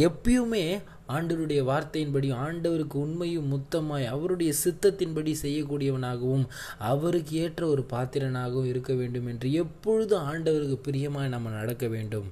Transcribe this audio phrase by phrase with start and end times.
[0.00, 6.46] எப்பயுமே ஆண்டவருடைய வார்த்தையின்படி ஆண்டவருக்கு உண்மையும் முத்தமாய் அவருடைய சித்தத்தின்படி செய்யக்கூடியவனாகவும்
[6.78, 12.24] அவருக்கு ஏற்ற ஒரு பாத்திரனாகவும் இருக்க வேண்டும் என்று எப்பொழுதும் ஆண்டவருக்கு பிரியமாய் நம்ம நடக்க வேண்டும்.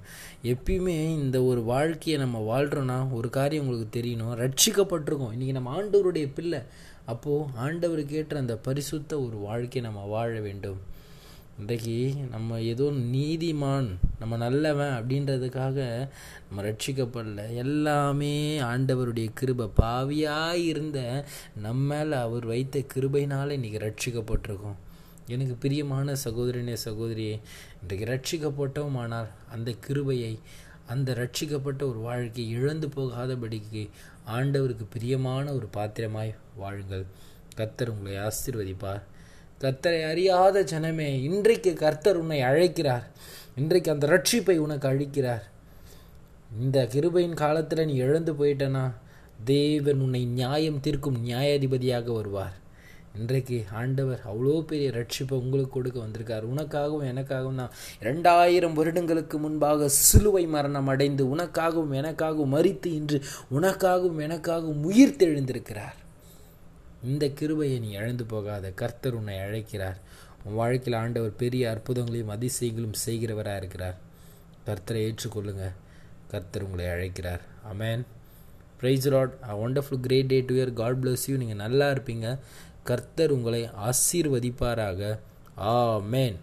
[0.42, 4.34] எப்பயுமே இந்த ஒரு வாழ்க்கையை நம்ம வாழ்கிறோன்னா ஒரு காரியம் உங்களுக்கு தெரியணும்.
[4.42, 5.32] ரட்சிக்கப்பட்டிருக்கோம்.
[5.36, 6.60] இன்றைக்கி நம்ம ஆண்டவருடைய பிள்ளை.
[7.04, 10.92] அப்போது ஆண்டவருக்கு ஏற்ற அந்த பரிசுத்த ஒரு வாழ்க்கையை நம்ம வாழ வேண்டும்.
[11.62, 16.08] இன்றைக்கி நம்ம ஏதோ நீதிமான் நம்ம நல்லவன் அப்படின்றதுக்காக
[16.48, 17.54] நம்ம ரட்சிக்கப்படல.
[17.54, 19.68] எல்லாமே ஆண்டவருடைய கிருபை.
[19.80, 21.24] பாவியாக இருந்த
[21.56, 24.78] நம்ம மேலே அவர் வைத்த கிருபைனால் இன்றைக்கி ரட்சிக்கப்பட்டிருக்கோம்.
[25.26, 27.40] எனக்கு பிரியமான சகோதரனே சகோதரியே
[27.82, 30.38] இன்றைக்கு ரட்சிக்கப்பட்டோமானால் அந்த கிருபையை
[30.86, 33.88] அந்த ரட்சிக்கப்பட்ட ஒரு வாழ்க்கை இழந்து போகாதபடிக்கு
[34.26, 37.06] ஆண்டவருக்கு பிரியமான ஒரு பாத்திரமாய் வாழுங்கள்.
[37.56, 39.02] கத்தர் உங்களை ஆசீர்வதிப்பார்.
[39.64, 43.06] கர்த்தரை அறியாத ஜனமே இன்றைக்கு கர்த்தர் உன்னை அழைக்கிறார்.
[43.60, 45.44] இன்றைக்கு அந்த ரட்சிப்பை உனக்கு அழிக்கிறார்
[46.64, 48.82] இந்த கிருபையின் காலத்தில் நீ எழுந்து போயிட்டனா
[49.52, 52.54] தேவன் உன்னை நியாயம் தீர்க்கும் நியாயாதிபதியாக வருவார்.
[53.18, 56.44] இன்றைக்கு ஆண்டவர் அவ்வளோ பெரிய ரட்சிப்பை உங்களுக்கு கொடுக்க வந்திருக்கார்.
[56.52, 57.74] உனக்காகவும் எனக்காகவும் தான்.
[58.02, 63.20] இரண்டாயிரம் வருடங்களுக்கு முன்பாக சிலுவை மரணம் அடைந்து உனக்காகவும் எனக்காகவும் மறித்து இன்று
[63.58, 65.98] உனக்காகவும் எனக்காகவும் உயிர் தெழுந்திருக்கிறார்.
[67.04, 68.70] இந்த கிருபையை நீ இழந்து போகாத.
[68.70, 69.98] கர்த்தர் உன்னை அழைக்கிறார்.
[70.44, 73.96] உன் வாழ்க்கையில் ஆண்டவர் பெரிய அற்புதங்களையும் அதிசயங்களும் செய்கிறவராக இருக்கிறார்.
[74.66, 75.66] கர்த்தரை ஏற்றுக்கொள்ளுங்க.
[76.30, 77.42] கர்த்தர் உங்களை அழைக்கிறார்.
[77.72, 78.04] Amen
[78.80, 82.38] praise Lord a wonderful great day to year God bless you நீங்கள் நல்லா இருப்பீங்க.
[82.82, 85.18] கர்த்தர் உங்களை ஆசீர்வதிப்பாராக.
[85.58, 86.36] ஆ மேன்